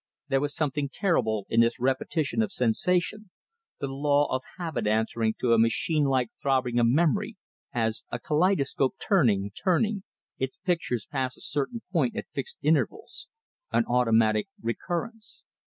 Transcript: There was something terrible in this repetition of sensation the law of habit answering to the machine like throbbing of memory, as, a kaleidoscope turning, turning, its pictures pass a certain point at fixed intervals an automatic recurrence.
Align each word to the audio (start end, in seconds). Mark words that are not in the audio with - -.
There 0.29 0.41
was 0.41 0.55
something 0.55 0.89
terrible 0.91 1.45
in 1.47 1.59
this 1.59 1.79
repetition 1.79 2.41
of 2.41 2.51
sensation 2.51 3.29
the 3.79 3.85
law 3.85 4.25
of 4.35 4.41
habit 4.57 4.87
answering 4.87 5.35
to 5.37 5.49
the 5.49 5.59
machine 5.59 6.05
like 6.05 6.31
throbbing 6.41 6.79
of 6.79 6.87
memory, 6.87 7.37
as, 7.71 8.03
a 8.09 8.17
kaleidoscope 8.17 8.95
turning, 8.97 9.51
turning, 9.51 10.01
its 10.39 10.57
pictures 10.65 11.05
pass 11.05 11.37
a 11.37 11.41
certain 11.41 11.83
point 11.93 12.15
at 12.15 12.25
fixed 12.33 12.57
intervals 12.63 13.27
an 13.71 13.85
automatic 13.85 14.47
recurrence. 14.59 15.43